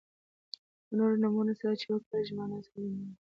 له 0.87 0.91
نورو 0.97 1.15
نومونو 1.23 1.53
سره 1.59 1.73
چې 1.81 1.85
وکاریږي 1.93 2.33
معنا 2.37 2.57
څرګندوي. 2.67 3.13